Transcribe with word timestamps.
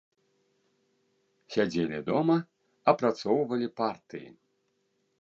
Сядзелі 1.57 1.97
дома, 2.09 2.37
апрацоўвалі 2.95 3.67
партыі. 3.83 4.29